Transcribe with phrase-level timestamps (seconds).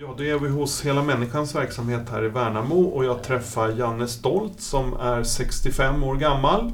[0.00, 4.08] Ja, då är vi hos Hela Människans verksamhet här i Värnamo och jag träffar Janne
[4.08, 6.72] Stolt som är 65 år gammal.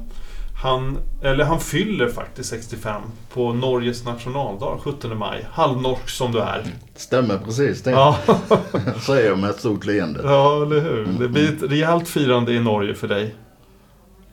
[0.63, 3.01] Han, eller han fyller faktiskt 65
[3.33, 5.47] på Norges nationaldag, 17 maj.
[5.51, 6.63] Halvnorsk som du är.
[6.95, 7.91] Stämmer precis det.
[7.91, 8.17] Ja,
[9.05, 10.19] Säger jag med ett stort leende.
[10.23, 11.07] ja eller hur.
[11.19, 13.35] Det blir ett rejält firande i Norge för dig.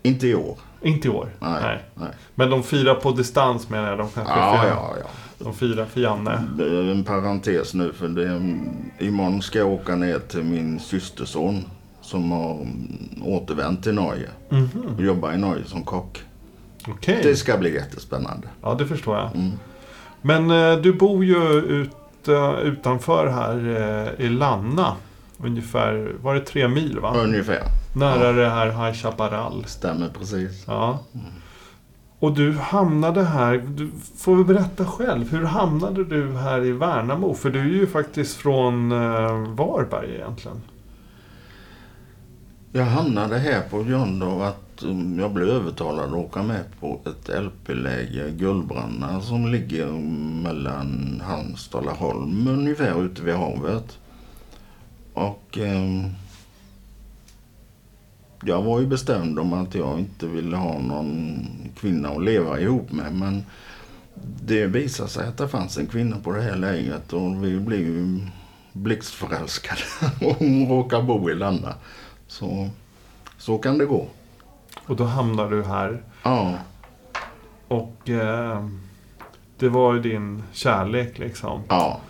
[0.03, 0.57] Inte i år.
[0.83, 1.29] Inte i år.
[1.39, 1.85] Nej.
[1.95, 2.09] nej.
[2.35, 3.99] Men de firar på distans menar jag.
[3.99, 5.07] De kanske Ja, firar, ja, ja.
[5.43, 6.43] De firar för Janne.
[6.59, 8.41] Det är en parentes nu för det,
[9.07, 11.65] imorgon ska jag åka ner till min systerson
[12.01, 14.69] som har mm, återvänt till Norge Mhm.
[14.97, 16.21] och jobbar i Norge som kock.
[16.89, 17.21] Okej.
[17.23, 18.49] Det ska bli jättespännande.
[18.63, 19.31] Ja, det förstår jag.
[19.37, 19.51] Mm.
[20.23, 23.57] Men eh, du bor ju ut, eh, utanför här
[24.19, 24.97] eh, i Lanna.
[25.45, 27.15] Ungefär, var det tre mil va?
[27.17, 27.63] Ungefär.
[27.97, 29.65] Nära det här High Chaparral.
[29.67, 30.65] Stämmer precis.
[30.67, 30.99] Ja.
[32.23, 35.31] Och du hamnade här, du får väl berätta själv.
[35.31, 37.35] Hur hamnade du här i Värnamo?
[37.35, 40.63] För du är ju faktiskt från eh, Varberg egentligen.
[42.73, 47.01] Jag hamnade här på grund av att um, jag blev övertalad att åka med på
[47.05, 49.87] ett LP-läger, Gullbranna, som ligger
[50.43, 53.99] mellan Halmstad och Laholm, ungefär ute vid havet.
[55.15, 56.11] Och Eh,
[58.45, 61.47] jag var ju bestämd om att jag inte ville ha någon
[61.81, 63.45] kvinna att leva ihop med, men
[64.45, 67.81] det visade sig att det fanns en kvinna på det här lägret och vi blev
[67.81, 68.21] ju
[68.73, 69.81] blixtförälskade.
[70.21, 71.75] Och hon råkar bo i Lanna.
[72.27, 72.69] Så,
[73.39, 74.07] så kan det gå.
[74.87, 76.03] Och då hamnade du här.
[76.23, 76.55] Ja,
[77.69, 78.67] Och eh,
[79.59, 81.63] det var ju din kärlek liksom.
[81.69, 82.01] ja.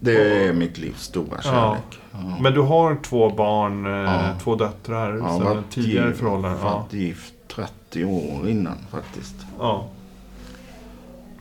[0.00, 1.82] Det är mitt livs stora kärlek.
[1.90, 1.98] Ja.
[2.40, 4.34] Men du har två barn, eh, Ja.
[4.42, 6.60] två döttrar har sen varit tidigare förhållanden.
[6.62, 6.78] Ja.
[6.78, 9.34] varit gift 30 år innan faktiskt.
[9.58, 9.86] Ja.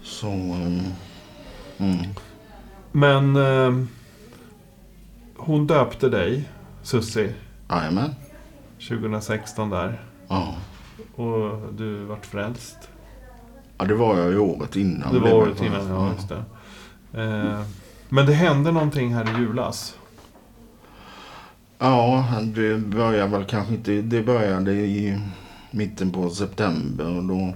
[0.03, 0.27] Så...
[0.27, 0.81] um,
[1.79, 1.97] Mm.
[2.91, 3.85] Men eh,
[5.37, 6.49] hon döpte dig,
[6.83, 7.33] Sussi,
[7.69, 8.15] Jajamän.
[8.89, 10.01] 2016 där.
[10.27, 10.55] Ja.
[11.15, 12.77] Och du vart frälst.
[13.77, 15.13] ja, det var jag ju året innan.
[15.13, 16.43] Det var året innan, ja just det.
[17.23, 17.61] Eh,
[18.09, 19.95] men det hände någonting här i julas.
[21.79, 24.01] Ja, det började väl kanske inte...
[24.01, 25.19] Det började i
[25.71, 27.53] mitten på september och då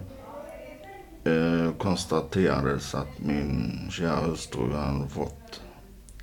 [1.31, 5.61] eh, konstaterades att min kära hustru hade fått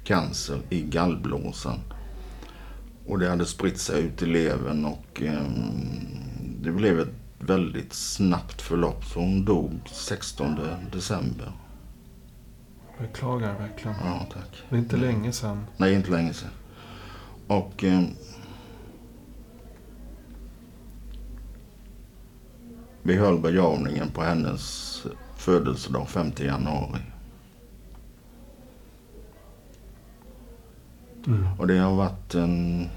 [0.05, 1.79] cancer i gallblåsan.
[3.07, 5.43] Och det hade spritt sig ut i levern och eh,
[6.63, 9.05] det blev ett väldigt snabbt förlopp.
[9.05, 10.57] Så hon dog 16
[10.93, 11.53] december.
[12.99, 13.97] Beklagar verkligen.
[14.05, 14.63] Ja, tack.
[14.69, 15.67] Det är inte länge sedan.
[15.77, 16.51] Nej, inte länge sedan.
[17.49, 17.85] Och...
[17.85, 18.03] Eh,
[23.03, 24.89] vi höll begravningen på hennes
[25.37, 27.01] födelsedag 5 januari.
[31.27, 31.47] Mm.
[31.59, 32.89] Och det har varit en,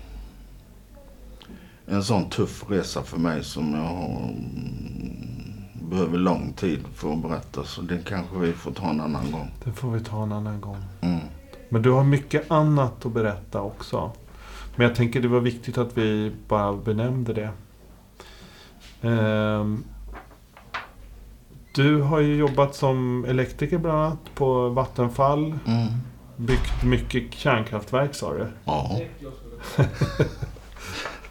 [1.85, 7.21] en sån tuff resa för mig som jag har, mm, behöver lång tid för att
[7.21, 7.63] berätta.
[7.63, 9.51] Så det kanske vi får ta en annan gång.
[9.63, 10.83] Det får vi ta en annan gång.
[11.01, 11.19] Mm.
[11.69, 14.11] Men du har mycket annat att berätta också.
[14.75, 17.49] Men jag tänker det var viktigt att vi bara benämnde det.
[19.07, 19.83] Ehm,
[21.75, 25.45] du har ju jobbat som elektriker bland annat på Vattenfall.
[25.45, 25.87] Mm.
[26.37, 28.47] Byggt mycket kärnkraftverk sa du.
[28.65, 29.01] Ja.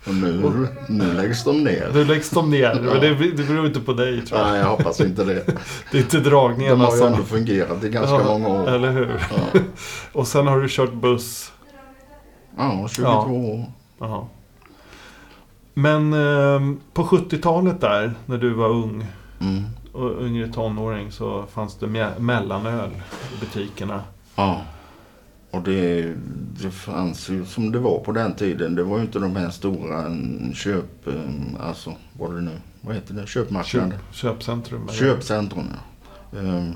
[0.06, 1.90] Och nu, nu läggs de ner.
[1.94, 2.74] Nu läggs de ner.
[2.74, 4.50] Men det, det beror inte på dig tror jag.
[4.50, 5.44] Nej, jag hoppas inte det.
[5.92, 7.12] Det är inte De dragningarna har ju som...
[7.12, 8.68] ändå fungerat i ganska Ja, många år.
[8.68, 9.26] Eller hur?
[9.30, 9.60] Ja,
[10.12, 11.52] Och sen har du kört buss.
[12.64, 13.26] Ja 22 Ja.
[13.30, 13.64] år.
[13.98, 14.26] Jaha.
[15.74, 19.06] Men ehm, på 70-talet där, när du var ung
[19.40, 19.64] Mm.
[19.92, 22.90] och yngre tonåring så fanns det me- mellanöl
[23.36, 24.02] i butikerna.
[24.36, 24.60] Ja.
[25.50, 26.12] Och det,
[26.62, 28.74] det fanns ju som det var på den tiden.
[28.74, 30.04] Det var ju inte de här stora
[30.54, 31.06] köp...
[31.06, 32.50] mm, Alltså, vad det nu?
[32.80, 33.26] Vad heter det?
[33.26, 33.90] Köpmarknader?
[33.90, 34.88] Köp, köpcentrum.
[34.88, 35.66] Köpcentrum,
[36.32, 36.38] ja.
[36.38, 36.72] Ehm,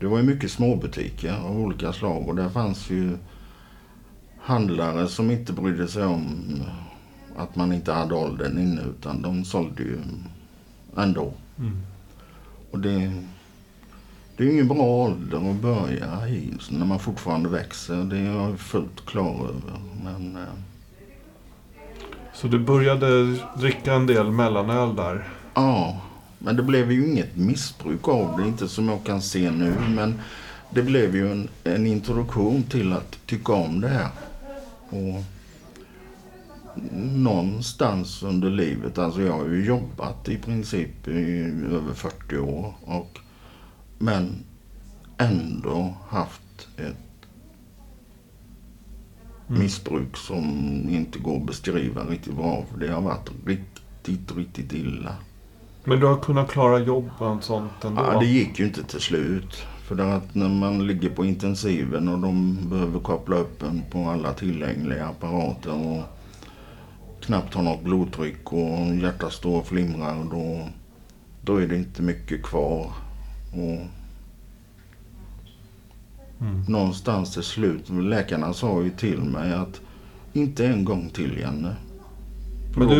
[0.00, 3.16] Det var ju mycket småbutiker av olika slag och där fanns ju
[4.42, 6.26] handlare som inte brydde sig om
[7.36, 9.98] att man inte hade åldern inne utan de sålde ju
[10.96, 11.32] ändå.
[11.58, 11.76] Mm.
[12.70, 13.12] Och det,
[14.36, 17.96] det är ju ingen bra ålder att börja i när man fortfarande växer.
[17.96, 19.80] Det är jag fullt klar över.
[20.04, 20.42] Men eh,
[22.34, 25.28] Så du började dricka en del mellanöl där?
[25.54, 26.00] Ja,
[26.38, 28.48] men det blev ju inget missbruk av det.
[28.48, 29.74] Inte som jag kan se nu.
[29.88, 30.20] Men
[30.70, 34.08] det blev ju en, en introduktion till att tycka om det här.
[34.92, 35.24] Och
[37.02, 41.38] någonstans under livet, alltså jag har ju jobbat i princip i
[41.72, 42.74] över 40 år.
[42.84, 43.18] Och,
[43.98, 44.44] men
[45.18, 46.96] ändå haft ett
[49.48, 49.62] Mm.
[49.62, 50.44] missbruk som
[50.90, 52.64] inte går att beskriva riktigt bra.
[52.70, 55.16] För det har varit riktigt, riktigt illa.
[55.84, 58.02] Men du har kunnat klara jobb och sånt ändå?
[58.02, 59.66] Ja, det gick ju inte till slut.
[59.96, 64.32] För att när man ligger på intensiven och de behöver koppla upp en på alla
[64.32, 66.02] tillgängliga apparater och
[67.20, 70.24] knappt har något blodtryck och hjärtat står och flimrar.
[70.30, 70.68] Då,
[71.42, 72.90] då är det inte mycket kvar.
[73.52, 73.86] Och
[76.40, 76.64] Mm.
[76.68, 79.80] någonstans till slut, läkarna sa ju till mig att
[80.32, 81.76] inte en gång till Janne.
[82.76, 82.94] Men du,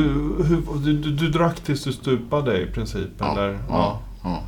[0.45, 3.09] hur, du, du, du drack tills du stupade i princip?
[3.19, 3.59] Ja, eller?
[3.69, 4.43] ja, ja.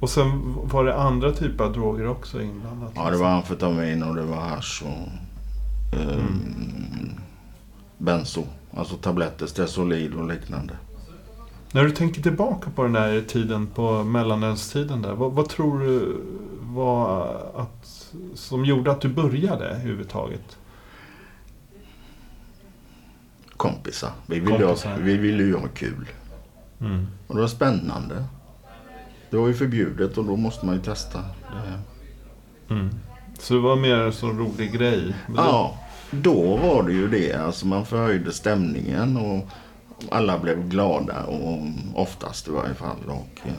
[0.00, 2.92] Och sen var det andra typer av droger också inblandat?
[2.94, 6.24] Ja, det var amfetamin och det var hasch och eh,
[7.98, 8.44] benzo.
[8.76, 10.76] Alltså tabletter, Stesolid och liknande.
[11.72, 15.14] När du tänker tillbaka på den här tiden, på mellanölstiden där.
[15.14, 16.16] Vad, vad tror du
[16.60, 20.58] var att, som gjorde att du började överhuvudtaget?
[23.56, 24.10] Kompisar.
[24.26, 24.90] Vi ville, Kompisar.
[24.90, 26.08] Ha, vi ville ju ha kul.
[26.80, 27.06] Mm.
[27.26, 28.24] Och det var spännande.
[29.36, 31.24] Det var ju förbjudet och då måste man ju testa.
[32.70, 32.90] Mm.
[33.38, 35.14] Så det var mer en sån rolig grej?
[35.26, 35.78] Men då- Ja,
[36.10, 37.32] då var det ju det.
[37.32, 39.48] Alltså man förhöjde stämningen och
[40.10, 41.58] alla blev glada och
[41.94, 42.96] oftast i varje fall.
[43.06, 43.52] Och, eh,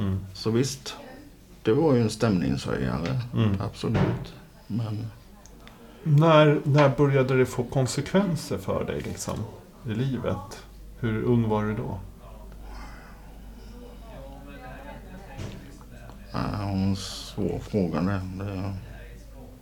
[0.00, 0.18] Mm.
[0.34, 0.94] så visst,
[1.62, 3.20] det var ju en stämningshöjare.
[3.36, 3.56] Mm.
[3.60, 4.34] Absolut.
[4.66, 5.06] Men
[6.02, 9.34] När, när började det få konsekvenser för dig liksom,
[9.86, 10.62] i livet?
[11.00, 11.98] Hur ung var du då?
[16.72, 18.20] En svår fråga det.
[18.38, 18.74] det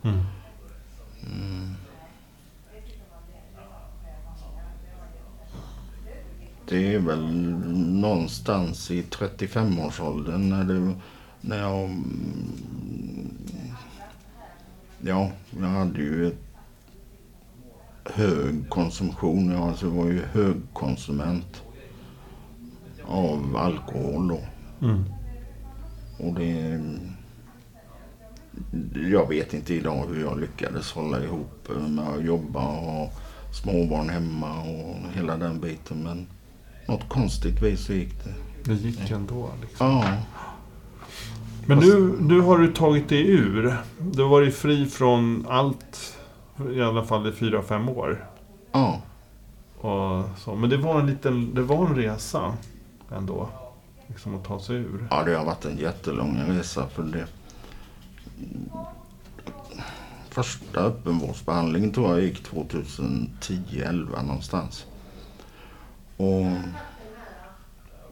[0.03, 1.75] Mm.
[6.69, 7.33] Det är väl
[8.01, 10.95] någonstans i 35-årsåldern när, det,
[11.41, 11.85] när jag...
[11.85, 13.31] mm,
[15.01, 15.31] Ja,
[15.61, 16.47] jag hade ju ett
[18.05, 19.51] hög konsumtion.
[19.51, 21.63] Jag alltså var ju högkonsument
[23.05, 24.41] av alkohol då.
[24.87, 25.05] Mm.
[26.17, 26.81] Och det...
[29.11, 33.11] Jag vet inte idag hur jag lyckades hålla ihop med att jobba och ha
[33.63, 36.03] småbarn hemma och hela den biten.
[36.03, 36.27] Men
[36.87, 38.35] något konstigt vis så gick det.
[38.65, 39.87] Det gick ändå liksom.
[39.87, 40.17] Ja,
[41.67, 43.77] Men nu, nu har du tagit dig ur.
[43.99, 46.19] Du har varit fri från allt,
[46.75, 48.27] i alla fall i fyra, fem år.
[48.73, 49.01] ja.
[49.81, 50.55] Och så.
[50.55, 52.55] Men det var en liten, det var en resa
[53.17, 53.49] ändå.
[54.09, 55.09] Liksom att ta sig ur.
[55.11, 57.27] Ja, det har varit en jättelång resa för det.
[60.31, 64.87] Första öppenvårdsbehandlingen tror jag gick 2010-11 någonstans.
[66.17, 66.47] Och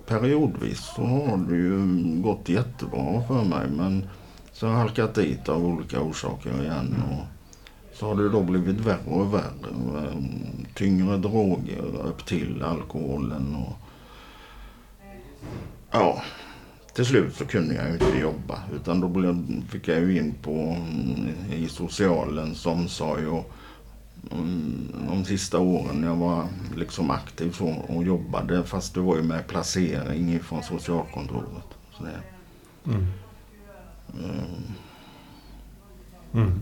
[0.07, 1.87] periodvis så har det ju
[2.23, 4.09] gått jättebra för mig men
[4.53, 7.03] så har jag halkat dit av olika orsaker igen.
[7.11, 7.25] Och
[7.99, 10.13] så har det då blivit värre och värre.
[10.75, 13.77] Tyngre droger upp till alkoholen och
[15.97, 16.23] Ja,
[16.95, 18.59] till slut så kunde jag ju inte jobba.
[18.75, 19.37] Utan då
[19.69, 23.27] fick jag ju in på mm, i socialens omsorg.
[23.27, 23.53] Och,
[24.33, 26.47] mm, de sista åren jag var
[26.77, 28.65] liksom aktiv så och jobbade.
[28.65, 31.69] Fast det var ju med placering från socialkontoret.
[31.93, 32.21] Så det,
[32.87, 33.07] Mm.
[34.15, 34.63] mm,
[36.33, 36.61] Mm.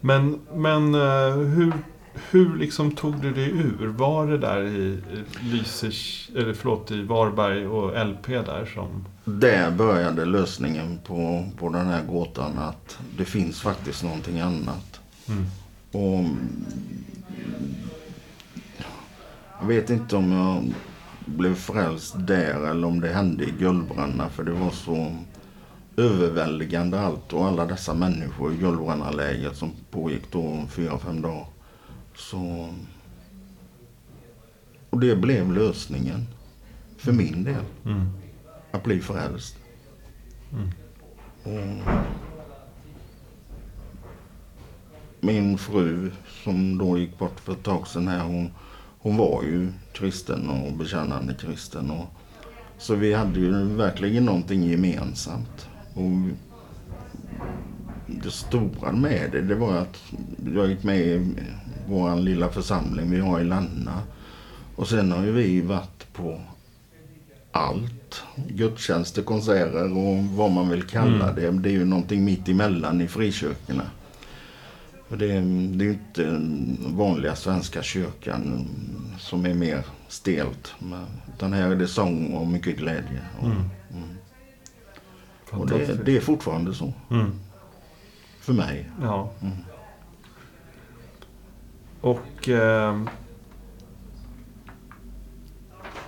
[0.00, 1.72] Men, men eh, hur,
[2.30, 3.86] hur liksom tog du dig ur?
[3.86, 4.98] Var det där i
[5.40, 9.04] Lysekil, eller förlåt, i Varberg och LP där som...
[9.24, 15.00] där började lösningen på, på den här gåtan att det finns faktiskt någonting annat.
[15.28, 15.44] Mm.
[15.92, 16.24] Och
[19.60, 20.74] jag vet inte om jag
[21.24, 25.16] blev frälst där eller om det hände i Gullbränna för det var så
[25.96, 31.46] överväldigande allt och alla dessa människor i Gullbrännalägret som pågick då fyra, fem dagar.
[32.16, 32.74] Så...
[34.90, 36.26] Och det blev lösningen.
[36.96, 37.64] För min del.
[37.84, 38.10] Mm.
[38.70, 39.56] Att bli frälst.
[40.52, 40.70] Mm.
[41.42, 41.92] Och
[45.20, 46.10] min fru
[46.44, 48.50] som då gick bort för ett tag sedan här, hon,
[48.98, 51.90] hon var ju kristen och bekännande kristen.
[51.90, 52.06] Och,
[52.78, 55.68] så vi hade ju verkligen någonting gemensamt.
[55.94, 56.10] Och
[58.06, 60.02] det stora med det, det var att
[60.54, 61.34] jag gick med i
[61.88, 64.02] vår lilla församling vi har i Lanna.
[64.76, 66.40] Och sen har ju vi varit på
[67.52, 68.22] allt.
[68.48, 71.34] Gudstjänster, konserter och vad man vill kalla Mm.
[71.62, 71.68] det.
[71.68, 73.82] Det är ju någonting mitt emellan i frikyrkorna.
[75.08, 78.68] Det, är- det är inte den vanliga svenska kyrkan
[79.18, 80.74] som är mer stelt.
[81.36, 83.20] Utan här är det sång och mycket glädje.
[83.38, 83.62] Och, Mm.
[85.50, 86.92] och det, det är fortfarande så.
[87.10, 87.30] Mm.
[88.46, 88.90] För mig.
[89.02, 89.30] Ja.
[89.42, 89.56] Mm.
[92.00, 92.48] Och...
[92.48, 93.08] ehm,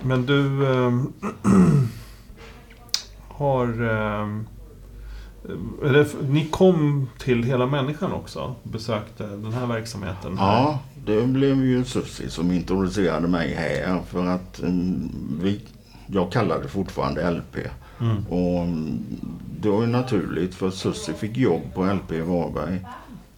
[0.01, 1.13] men du ehm,
[3.27, 3.81] har...
[3.81, 4.47] ehm,
[5.83, 8.55] eller, ni kom till Hela Människan också?
[8.63, 10.35] Besökte den här verksamheten?
[10.37, 14.01] Ja, det blev ju Susie som introducerade mig här.
[14.01, 15.61] För att mm, vi,
[16.07, 17.57] jag kallade det fortfarande LP.
[18.01, 18.25] Mm.
[18.29, 19.03] Och mm,
[19.59, 22.85] det var ju naturligt för Susie fick jobb på LP i Varberg.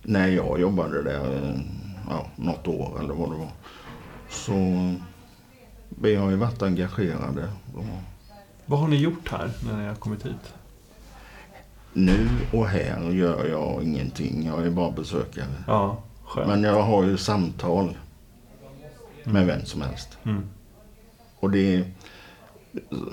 [0.03, 1.60] När jag jobbade där,
[2.10, 3.51] ja, något år eller vad det var.
[4.30, 4.53] Så
[5.89, 7.50] vi har ju varit engagerade.
[8.65, 10.53] Vad har ni gjort här när ni har kommit hit?
[11.94, 14.46] nu och här gör jag ingenting.
[14.46, 15.46] Jag är bara besökare.
[15.68, 16.48] Ja, skönt.
[16.48, 17.98] Men jag har ju samtal
[19.24, 20.18] med vem som helst.
[20.24, 20.44] Mm.
[21.39, 21.86] Och det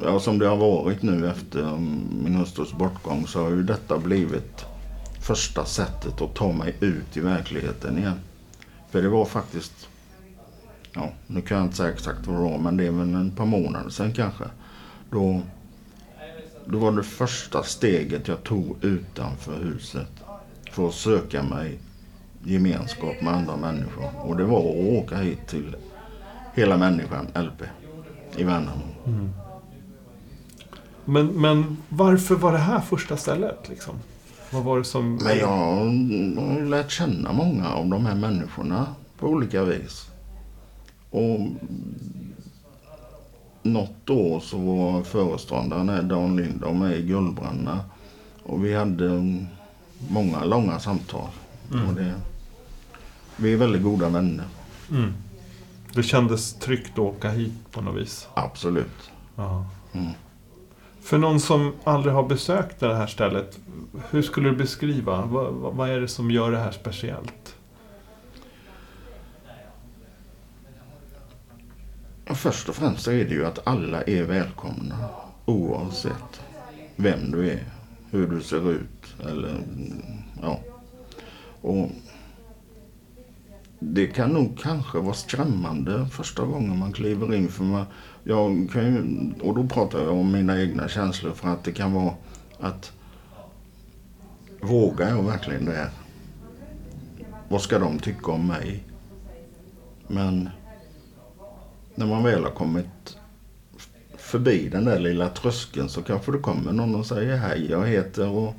[0.03, 1.77] ja, som det har varit nu efter
[2.23, 4.67] min hustrus bortgång så har ju detta blivit
[5.21, 8.21] första sättet att ta mig ut i verkligheten igen.
[8.91, 9.89] För det var faktiskt,
[10.93, 13.31] ja nu kan jag inte säga exakt vad det var men det är väl en
[13.31, 14.45] par månader sedan kanske.
[15.11, 15.43] Då,
[16.67, 20.11] då var det första steget jag tog utanför huset
[20.73, 21.79] för att söka mig
[22.45, 24.11] gemenskap med andra människor.
[24.17, 25.77] Och det var att åka hit till
[26.55, 27.63] Hela Människan, LP,
[28.37, 28.85] i Värnamo.
[29.07, 29.31] Mm.
[31.09, 33.69] Men, men varför var det här första stället?
[33.69, 33.95] Liksom?
[34.51, 35.15] Vad var det som...
[35.15, 38.87] Men jag har lärt känna många av de här människorna
[39.19, 40.07] på olika vis.
[41.11, 41.41] Och
[43.63, 47.81] något år så var föreståndaren här, Dan Linder, med i Guldbrandna.
[48.43, 49.37] Och vi hade
[50.11, 51.29] många långa samtal.
[51.73, 51.89] Mm.
[51.89, 52.15] Och det,
[53.37, 54.45] vi är väldigt goda vänner,
[54.91, 55.13] Mm.
[55.95, 58.29] Det kändes tryggt att åka hit på något vis.
[58.35, 59.11] absolut.
[59.37, 59.67] Ja.
[59.93, 60.13] Mm.
[61.09, 63.59] För någon som aldrig har besökt det här stället,
[64.11, 65.27] hur skulle du beskriva?
[65.27, 67.55] Vad, vad, är det som gör det här speciellt?
[72.27, 75.09] Först och främst så är det ju att alla är välkomna.
[75.45, 76.41] Oavsett
[76.97, 77.65] vem du är,
[78.11, 79.65] hur du ser ut eller
[80.43, 80.61] ja.
[81.61, 81.91] Och
[83.79, 87.49] det kan nog kanske vara skrämmande första gången man kliver in.
[87.49, 87.87] För man,
[88.29, 91.93] jag kan ju, och då pratar jag om mina egna känslor för att det kan
[91.93, 92.15] vara
[92.59, 92.93] att
[94.61, 95.91] vågar jag verkligen det här?
[97.49, 98.85] Vad ska de tycka om mig?
[100.07, 100.49] Men
[101.95, 103.17] när man väl har kommit
[104.17, 108.29] förbi den där lilla tröskeln så kanske det kommer någon och säger hej, jag heter
[108.29, 108.55] och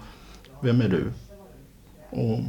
[0.61, 1.11] vem är du?
[2.09, 2.39] Och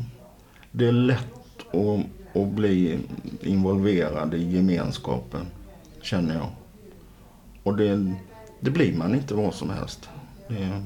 [0.72, 2.98] det är lätt att, att bli
[3.40, 5.46] involverad i gemenskapen,
[6.02, 6.48] känner jag.
[7.62, 8.14] Och det,
[8.61, 10.09] det blir man inte vad som helst.
[10.49, 10.83] Det,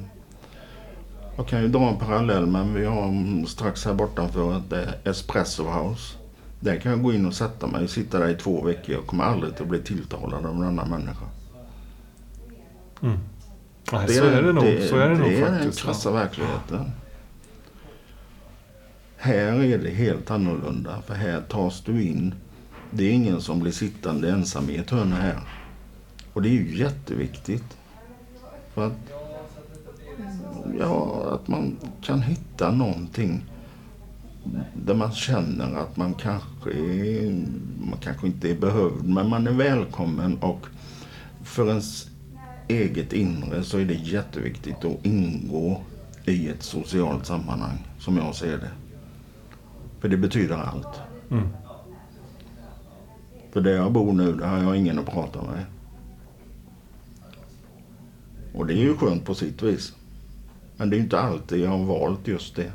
[1.37, 6.17] jag kan ju dra en parallell men vi har strax här bortanför ett Espresso House.
[6.61, 8.95] Där kan jag gå in och sätta mig och sitta där i två veckor.
[8.95, 11.27] Jag kommer aldrig att bli tilltalad av en annan människa.
[13.03, 13.19] Mm.
[13.93, 16.91] Nej, så är det nog, så är det nog det är den krassa verkligheten.
[19.17, 21.03] Här är det helt annorlunda.
[21.07, 22.35] För här tas du in.
[22.91, 25.41] Det är ingen som blir sittande ensam i ett hörn här.
[26.35, 27.77] Och det är ju jätteviktigt.
[28.75, 29.13] För att,
[30.79, 33.45] ja, att man kan hitta någonting
[34.75, 37.45] där man känner att man kanske, är,
[37.91, 40.67] man kanske inte är behövd, men man är välkommen och
[41.43, 42.07] för ens
[42.69, 45.81] eget inre så är det jätteviktigt att ingå
[46.25, 48.71] i ett socialt sammanhang, som jag ser det.
[50.01, 51.01] För det betyder allt.
[51.31, 51.49] Mm.
[53.53, 55.65] För där jag bor nu, där har jag ingen att prata med.
[58.55, 59.93] Och det är ju skönt på sitt vis.
[60.77, 62.73] Men det är ju inte alltid jag har valt just det.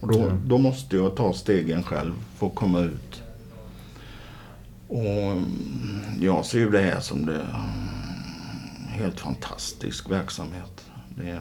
[0.00, 3.22] Och då, då måste jag ta stegen själv för att komma ut.
[4.88, 5.50] Och mm,
[6.20, 7.48] jag ser ju det här som det mm,
[8.88, 10.84] helt fantastisk verksamhet.
[11.16, 11.40] Det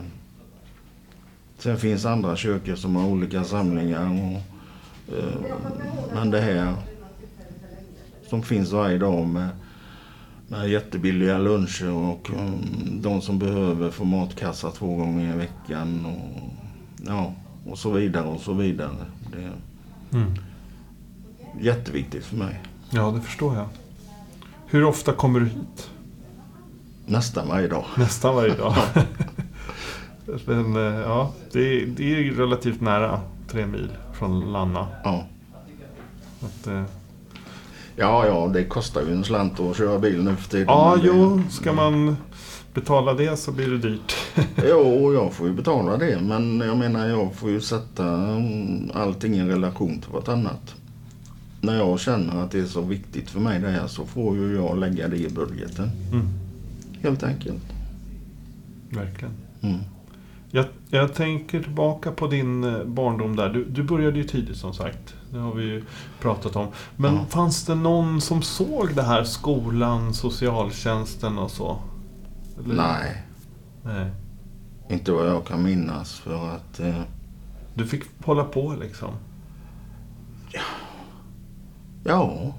[1.57, 4.05] sen finns andra kyrkor som har olika samlingar.
[4.05, 4.41] Och,
[5.17, 5.57] eh,
[6.13, 6.73] men det här
[8.27, 9.49] som finns varje dag med,
[10.49, 12.61] med jättebilliga luncher och um,
[13.01, 16.05] de som behöver får matkassa två gånger i veckan.
[16.05, 16.49] Och,
[17.07, 17.33] ja,
[17.65, 18.91] och så vidare och så vidare.
[19.31, 19.51] Det är
[20.13, 20.33] Mm.
[21.61, 22.59] jätteviktigt för mig.
[22.89, 23.67] Ja, det förstår jag.
[24.65, 25.89] Hur ofta kommer du hit?
[27.05, 27.85] Nästan varje dag.
[27.97, 28.75] Nästan varje dag.
[30.45, 33.21] Men eh, ja, det är, det är relativt nära.
[33.47, 34.87] Tre mil från Lanna.
[35.03, 35.25] Ja.
[36.45, 36.83] Att, eh,
[37.99, 40.65] ja, ja, det kostar ju en slant att köra bil nu för tiden.
[40.67, 42.17] ja, det- jo, ska man
[42.73, 44.15] betala det så blir det dyrt.
[44.69, 46.19] Jo, jag får ju betala det.
[46.21, 50.75] Men jag menar, jag får ju sätta mm, allting i relation till vartannat.
[51.61, 54.55] När jag känner att det är så viktigt för mig det här så får ju
[54.55, 55.91] jag lägga det i budgeten.
[56.13, 56.27] Mm,
[57.01, 57.63] Helt enkelt.
[58.89, 59.33] verkligen.
[59.61, 59.77] Mm.
[60.51, 63.49] Jag, jag tänker tillbaka på din eh, barndom där.
[63.49, 65.15] Du, du började ju tidigt som sagt.
[65.31, 65.83] Det har vi ju
[66.21, 66.67] pratat om.
[66.95, 67.25] Men Ja.
[67.29, 69.23] fanns det någon som såg det här?
[69.23, 71.77] Skolan, socialtjänsten och så?
[72.65, 73.23] Eller- Nej,
[73.83, 74.11] Nej.
[74.89, 76.79] inte vad jag kan minnas för att...
[76.79, 77.01] Eh,
[77.73, 79.09] Du fick hålla på liksom?
[82.03, 82.53] ja.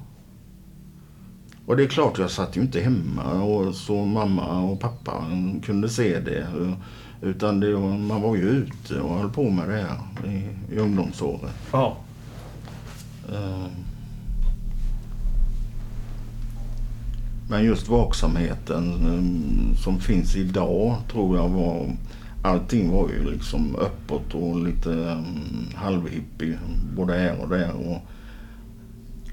[1.66, 5.24] Och det är klart, jag satt ju inte hemma och så mamma och pappa
[5.64, 6.46] kunde se det.
[7.22, 9.98] Utan det, man var ju ute och höll på med det här
[10.32, 11.50] i, i ungdomsåren.
[11.72, 11.96] Ja.
[13.32, 13.66] Eh,
[17.50, 21.86] Men just vaksamheten eh, som finns idag tror jag var...
[22.42, 25.24] Allting var ju liksom öppet och lite um,
[25.74, 26.58] halvhippie
[26.96, 27.72] både här och där.
[27.72, 27.98] Och,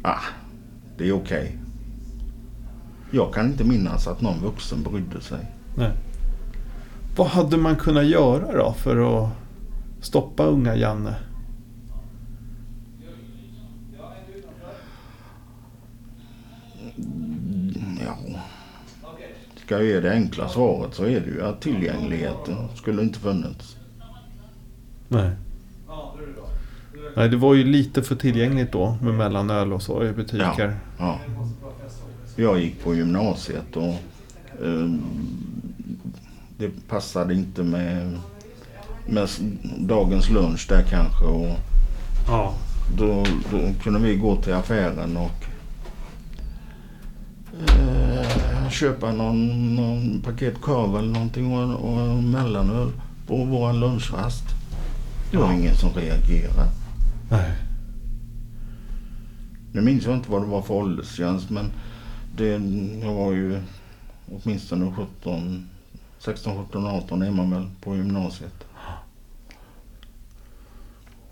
[0.01, 0.23] ah,
[0.97, 1.57] det är okej.
[3.11, 5.45] Jag kan inte minnas att någon vuxen brydde sig.
[5.75, 5.91] Nej.
[7.17, 9.29] Vad hade man kunnat göra då för att
[10.01, 11.15] stoppa unga Janne?
[18.05, 18.17] Ja.
[19.65, 23.77] Ska jag ge det enkla svaret så är det ju att tillgängligheten skulle inte funnits.
[25.07, 25.31] Nej.
[27.15, 30.75] Nej, det var ju lite för tillgängligt då med mellanöl och så i butiker.
[30.97, 31.19] Ja.
[32.35, 33.93] Jag gick på gymnasiet och
[34.63, 34.89] eh,
[36.57, 38.17] det passade inte med,
[39.07, 39.29] med
[39.79, 41.25] dagens lunch där kanske.
[41.25, 41.55] Och
[42.27, 42.53] Ja.
[42.97, 45.43] då, då kunde vi gå till affären och
[47.69, 52.91] eh, köpa någon, någon paket korv eller någonting och, och mellanöl
[53.27, 54.43] på vår lunchrast.
[55.31, 55.53] Det var Ja.
[55.53, 56.69] ingen som reagerade.
[57.31, 57.51] Nej.
[59.71, 61.65] Nu minns jag inte vad det var för åldersgräns men
[62.37, 62.47] det,
[63.05, 63.59] jag var ju
[64.31, 65.67] åtminstone 17,
[66.19, 68.63] 16, 17, 18 är man väl på gymnasiet.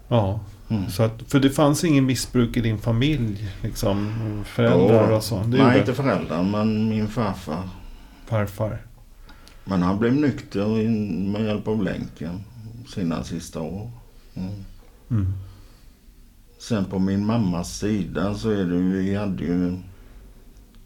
[0.07, 0.39] Ja.
[0.69, 0.89] Mm.
[0.89, 3.51] Så att, för det fanns ingen missbruk i din familj?
[3.61, 4.13] Liksom,
[4.45, 5.39] föräldrar och så?
[5.39, 7.69] Det Nej, inte föräldrar men min farfar.
[8.25, 8.81] farfar?
[9.63, 10.65] Men han blev nykter
[11.29, 12.43] med hjälp av länken
[12.87, 13.91] sina sista år.
[14.33, 14.65] Mm.
[15.09, 15.33] Mm.
[16.59, 19.77] Sen på min mammas sida så är det ju, vi hade ju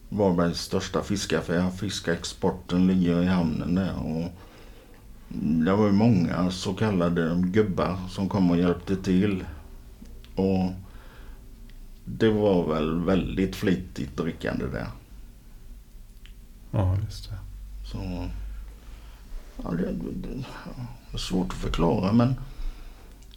[0.09, 1.69] Varbergs största fiskaffär.
[1.69, 3.93] Fiskexporten ligger i hamnen där.
[4.03, 4.31] Och
[5.41, 9.45] det var ju många så kallade gubbar som kom och hjälpte till.
[10.35, 10.71] Och
[12.05, 14.87] det var väl väldigt flitigt drickande där.
[16.71, 17.35] Ja, just det.
[17.91, 18.27] Så,
[19.63, 20.45] ja, det, det, det
[21.13, 22.35] är svårt att förklara men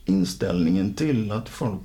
[0.05, 1.81] inställningen till att folk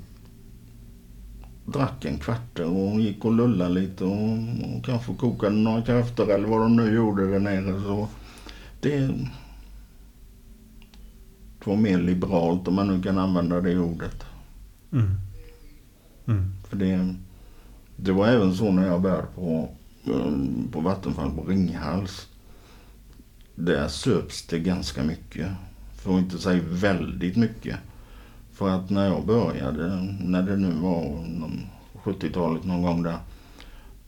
[1.68, 4.38] drack en kvart och gick och lullade lite och,
[4.76, 7.82] och kanske kokade några kräftor eller vad de nu gjorde där nere.
[7.82, 8.08] Så
[8.82, 9.10] det,
[11.68, 14.26] var mer liberalt om man nu kan använda det ordet.
[14.92, 15.16] Mm.
[16.28, 16.54] Mm.
[16.70, 17.16] För det,
[17.96, 19.70] det var även så när jag började på,
[20.72, 22.28] på Vattenfall på Ringhals.
[23.56, 25.52] Där söps det ganska mycket.
[25.96, 27.78] För att inte säga väldigt mycket.
[28.58, 31.26] För att när jag började, när det nu var
[32.04, 33.18] 70-talet någon gång där.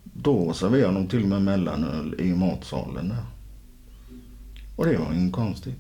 [0.04, 3.24] Då serverade de till och med mellanöl i matsalen där.
[4.76, 5.80] Och det var inget konstigt.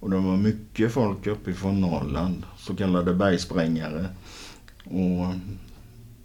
[0.00, 4.06] Och det var mycket folk uppifrån Norrland, så kallade bergsprängare.
[4.84, 5.34] Och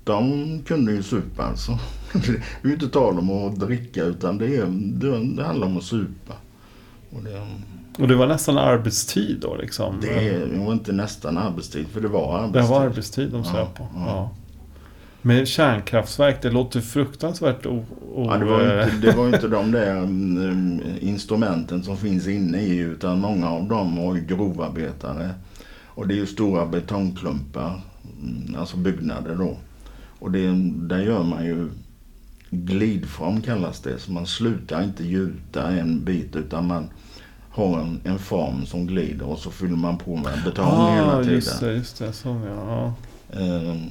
[0.03, 1.79] de kunde ju supa alltså.
[2.13, 2.29] Det
[2.63, 5.83] är ju inte tal om att dricka utan det, är, det, det handlar om att
[5.83, 6.33] supa.
[7.09, 7.47] Och det,
[7.99, 9.97] och det var nästan arbetstid då liksom?
[10.01, 12.69] det var inte nästan arbetstid för det var Det arbetstid.
[12.69, 13.87] var arbetstid de söp på?
[13.95, 14.05] ja.
[14.07, 14.29] Ja.
[15.21, 17.85] Med kärnkraftverk, det låter fruktansvärt o...
[18.15, 22.61] o Ja, det, var inte, det var inte de där mm, instrumenten som finns inne
[22.61, 25.29] i utan många av dem var ju grovarbetare.
[25.85, 27.81] Och det är ju stora betongklumpar,
[28.21, 29.57] mm, alltså byggnader då.
[30.19, 30.47] Och det,
[30.87, 31.69] där gör man ju
[32.49, 33.99] glidform kallas det.
[33.99, 36.89] Så man slutar inte gjuta en bit utan man
[37.51, 41.23] har en, en form som glider och så fyller man på med betong hela ah,
[41.23, 41.35] tiden.
[41.35, 42.13] just det, just det.
[42.13, 42.93] Så, ja.
[43.39, 43.85] Ehm,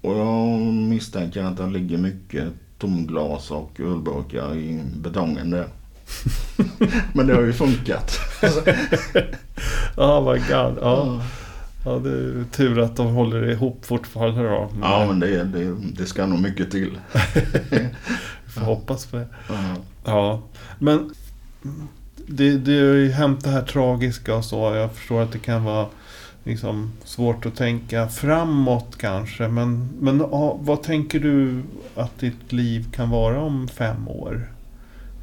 [0.00, 5.66] och jag misstänker att det ligger mycket tomglas och ölburkar i betongen där.
[7.12, 8.18] Men det har ju funkat.
[9.96, 10.78] Ja, vad god.
[10.80, 11.22] Ja.
[11.84, 14.70] ja, det är tur att de håller ihop fortfarande då.
[14.72, 16.98] Men Ja, men det, det, det ska nog mycket till.
[18.44, 19.26] Vi får hoppas på det.
[19.48, 19.76] Ja.
[20.04, 20.42] Ja,
[20.78, 21.10] men
[22.26, 24.74] det, det har ju hänt det här tragiska och så.
[24.74, 25.86] Jag förstår att det kan vara
[26.44, 29.48] liksom svårt att tänka framåt kanske.
[29.48, 31.62] Men, men ja, vad tänker du
[31.94, 34.52] att ditt liv kan vara om fem år?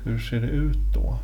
[0.04, 1.18] Hur ser det ut då?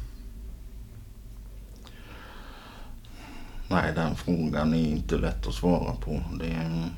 [3.70, 6.22] Nej, den frågan är inte lätt att svara på.
[6.40, 6.90] Det är...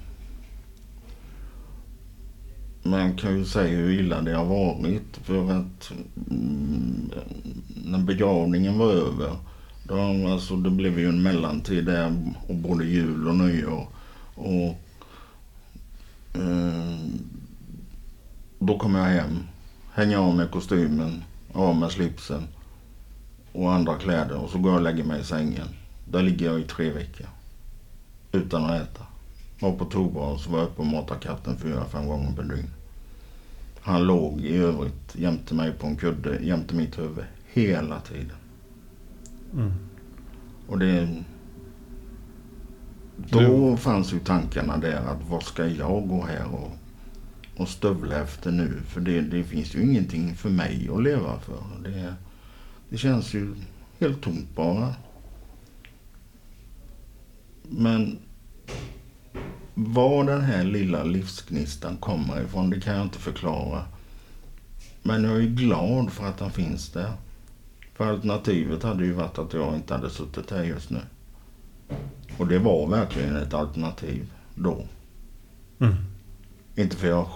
[2.83, 5.17] Man kan ju säga hur illa det har varit.
[5.23, 5.91] För att
[6.29, 7.11] mm,
[7.85, 9.35] när begravningen var över.
[9.83, 12.33] Då, alltså, det blev ju en mellantid där.
[12.47, 13.87] Och både jul och nyår.
[14.35, 14.75] Och,
[16.41, 16.97] eh,
[18.59, 19.37] då kom jag hem.
[19.93, 21.23] Hänger av med kostymen.
[21.53, 22.47] Av med slipsen.
[23.51, 24.35] Och andra kläder.
[24.35, 25.67] Och så går jag och lägger mig i sängen.
[26.09, 27.27] Där ligger jag i tre veckor.
[28.31, 29.05] Utan att äta.
[29.61, 32.43] Var på toa och så var jag uppe och matade katten fyra, fem gånger per
[32.43, 32.69] dygn.
[33.81, 37.25] Han låg i övrigt jämte mig på en kudde, jämte mitt huvud.
[37.53, 38.37] Hela tiden.
[39.53, 39.71] Mm.
[40.67, 41.23] Och det...
[43.17, 46.71] Då fanns ju tankarna där att vad ska jag gå här och,
[47.57, 48.81] och stövla efter nu?
[48.85, 51.63] För det, det finns ju ingenting för mig att leva för.
[51.83, 52.15] Det,
[52.89, 53.55] det känns ju
[53.99, 54.95] helt tomt bara.
[57.63, 58.17] Men
[59.73, 63.85] var den här lilla livsgnistan kommer ifrån, det kan jag inte förklara.
[65.03, 67.13] Men jag är glad för att den finns där.
[67.93, 70.99] För alternativet hade ju varit att jag inte hade suttit här just nu.
[72.37, 74.85] Och det var verkligen ett alternativ då.
[75.79, 75.95] Mm.
[76.75, 77.27] Inte för jag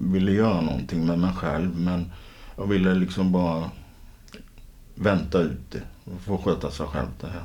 [0.00, 2.12] ville göra någonting med mig själv men
[2.56, 3.70] jag ville liksom bara
[4.94, 7.44] vänta ut det och få sköta sig själv det här.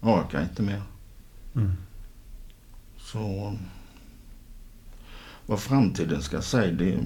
[0.00, 0.82] Jag orkar inte mer.
[1.54, 1.72] Mm.
[3.12, 3.56] Så
[5.46, 6.98] vad framtiden ska säga det...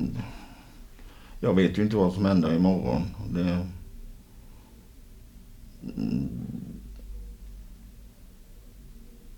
[1.40, 3.02] Jag vet ju inte vad som händer imorgon.
[3.30, 3.66] Det,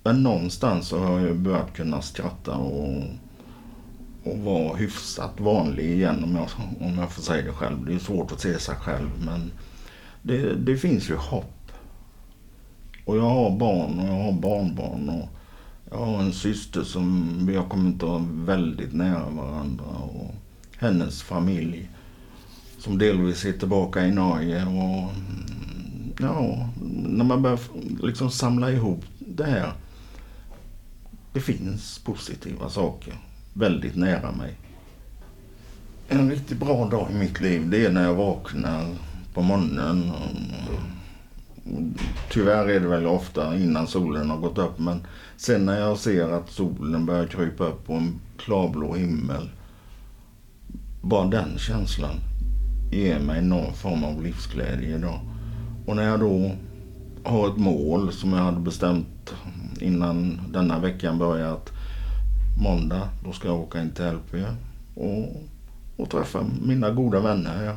[0.03, 3.03] men någonstans så har jag börjat kunna skratta och,
[4.25, 6.49] och vara hyfsat vanlig igen om jag,
[6.81, 7.87] om jag får säga det själv.
[7.87, 9.53] Det är svårt att se sig själv men
[10.23, 11.73] det, det finns ju hopp.
[13.05, 15.29] Och jag har barn och jag har barnbarn och
[15.91, 20.35] jag har en syster som vi har kommit att väldigt nära varandra och
[20.79, 21.91] hennes familj
[22.79, 26.69] som delvis är tillbaka i Norge och mm, ja,
[27.07, 27.59] när man börjar
[28.03, 29.73] liksom samla ihop det här.
[31.33, 33.15] Det finns positiva saker
[33.53, 34.55] väldigt nära mig.
[36.09, 38.95] En riktigt bra dag i mitt liv det är när jag vaknar
[39.35, 40.13] på morgonen.
[42.31, 46.29] Tyvärr är det väl ofta innan solen har gått upp men sen när jag ser
[46.29, 49.51] att solen börjar krypa upp på en klarblå himmel.
[51.03, 52.15] Bara den känslan
[52.93, 55.21] ger mig någon form av livsglädje idag.
[55.87, 56.51] Och när jag då
[57.25, 59.35] har ett mål som jag hade bestämt
[59.81, 61.73] innan denna veckan började att
[62.63, 64.35] måndag då ska jag åka in till LP
[64.95, 65.43] och,
[65.97, 67.77] och träffa mina goda vänner Ja.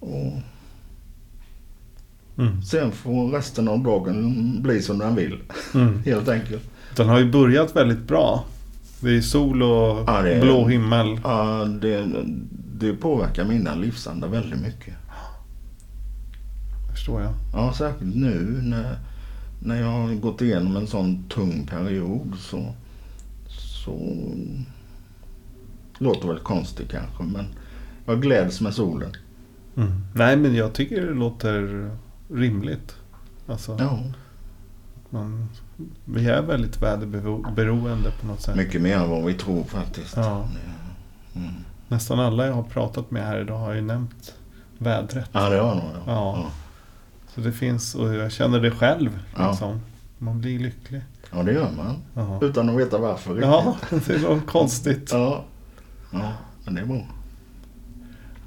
[0.00, 0.32] Och
[2.38, 2.62] Mm.
[2.62, 5.38] sen får resten av dagen bli som den vill.
[5.74, 6.02] Mm.
[6.04, 6.62] Helt enkelt.
[6.96, 8.44] Den har ju börjat väldigt bra.
[9.00, 11.20] Det är sol och Ja, det blå himmel.
[11.24, 12.06] Ja, det,
[12.78, 14.94] det påverkar mina livsandar väldigt mycket.
[16.90, 17.32] Förstår jag.
[17.52, 18.98] Ja, särskilt nu när,
[19.62, 22.74] när jag har gått igenom en sån tung period så...
[23.48, 24.16] Så...
[25.98, 27.44] Låter väl konstigt kanske men
[28.06, 29.12] jag gläds med solen.
[29.76, 29.92] Mm.
[30.14, 31.90] Nej men jag tycker det låter
[32.34, 32.96] rimligt.
[33.46, 33.98] Alltså, Ja,
[35.10, 35.48] man,
[36.04, 38.56] vi är väldigt väderberoende på något sätt.
[38.56, 40.16] mycket mer än vad vi tror faktiskt.
[40.16, 40.48] Ja.
[41.34, 41.52] Mm.
[41.88, 44.34] Nästan alla jag har pratat med här idag har ju nämnt
[44.78, 45.30] vädret.
[45.32, 46.02] Ja, det var nog ja.
[46.06, 46.50] Ja.
[47.34, 49.18] Så det finns, och jag känner det själv.
[49.48, 49.80] Liksom.
[50.18, 51.02] Man blir lycklig.
[51.32, 51.96] ja, det gör man.
[52.14, 53.50] Ja, Utan att veta varför riktigt.
[53.50, 55.10] ja det är något konstigt.
[55.12, 55.44] Ja.
[56.12, 56.32] ja,
[56.64, 57.06] men det är bra.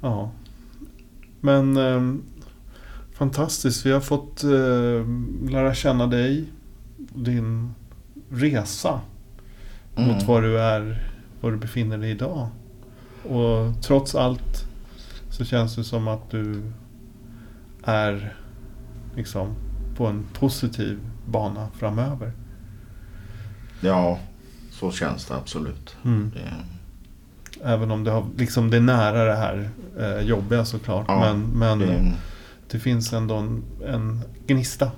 [0.00, 0.30] Ja.
[1.40, 2.22] Men ehm,
[3.18, 3.86] fantastiskt.
[3.86, 6.44] Vi har fått eh, lära känna dig.
[7.14, 7.74] Din
[8.30, 9.00] resa
[9.96, 10.10] Mm.
[10.10, 12.48] mot var du är, var du befinner dig idag.
[13.22, 14.64] Och trots allt
[15.30, 16.62] så känns det som att du
[17.84, 18.34] är
[19.16, 19.54] liksom
[19.96, 22.32] på en positiv bana framöver.
[23.80, 24.18] Ja,
[24.70, 25.96] så känns det absolut.
[26.04, 26.30] Mm.
[26.34, 26.54] Det,
[27.64, 31.04] Även om det, har, liksom det är nära det här eh, jobbiga såklart.
[31.08, 32.12] Ja, men men Det,
[32.70, 34.90] det, finns ändå en, en gnista.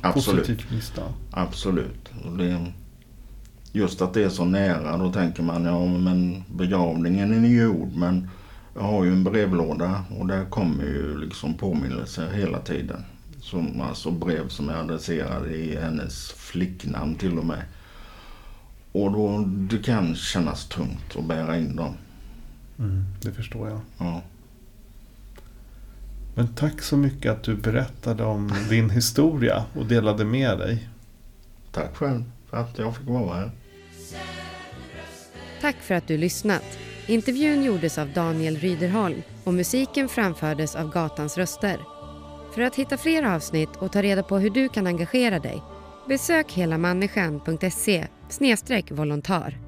[0.00, 0.46] absolut.
[0.46, 1.02] Positiv gnista.
[1.30, 2.10] Absolut.
[2.24, 2.66] Och det,
[3.72, 8.28] just att det är så nära, då tänker man ja men begravningen är gjord men
[8.74, 13.04] jag har ju en brevlåda och där kommer ju liksom påminnelser hela tiden.
[13.40, 17.62] Som, alltså brev som är adresserade i hennes flicknamn till och med.
[18.92, 21.94] Och då det kan kännas tungt att bära in dem.
[22.78, 23.80] Mm, det förstår jag.
[23.98, 24.22] Ja.
[26.38, 30.88] Men tack så mycket att du berättade om din historia och delade med dig.
[31.72, 33.50] Tack själv för att jag fick vara här.
[35.60, 36.78] Tack för att du lyssnat.
[37.06, 41.80] Intervjun gjordes av Daniel Ryderholm och musiken framfördes av Gatans röster.
[42.54, 45.62] För att hitta fler avsnitt och ta reda på hur du kan engagera dig
[46.08, 48.06] besök helamänniskan.se
[48.90, 49.67] volontär.